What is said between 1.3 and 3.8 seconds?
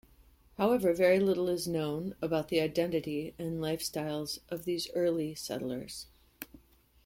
is known about the identity and